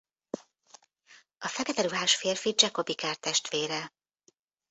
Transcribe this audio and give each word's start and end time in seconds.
A 1.37 1.47
Fekete 1.47 1.81
ruhás 1.81 2.15
férfi 2.15 2.53
Jacob 2.57 2.89
ikertestvére. 2.89 3.93